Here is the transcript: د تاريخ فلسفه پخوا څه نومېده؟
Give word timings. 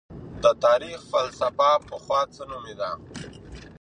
د 0.43 0.45
تاريخ 0.63 0.99
فلسفه 1.11 1.69
پخوا 1.87 2.21
څه 2.35 2.43
نومېده؟ 2.49 2.91